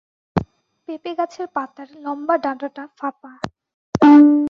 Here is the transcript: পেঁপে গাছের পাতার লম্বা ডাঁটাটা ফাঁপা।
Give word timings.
পেঁপে 0.89 1.11
গাছের 1.19 1.47
পাতার 1.55 1.89
লম্বা 2.03 2.35
ডাঁটাটা 2.43 2.83
ফাঁপা। 2.97 3.31